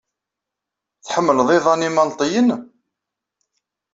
[1.05, 2.49] Tḥemmleḍ iḍan imalṭiyen?